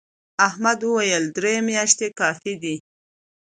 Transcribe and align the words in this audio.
احمد 0.47 0.79
وويل: 0.83 1.23
درې 1.37 1.55
میاشتې 1.69 2.07
کافي 2.19 2.53
دي. 2.63 2.75